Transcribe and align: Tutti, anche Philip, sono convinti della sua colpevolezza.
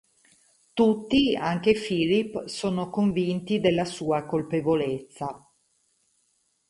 Tutti, 0.73 1.35
anche 1.35 1.73
Philip, 1.73 2.45
sono 2.45 2.89
convinti 2.89 3.59
della 3.59 3.85
sua 3.85 4.23
colpevolezza. 4.25 5.47